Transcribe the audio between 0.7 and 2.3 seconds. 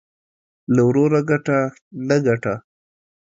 له وروره گټه، نه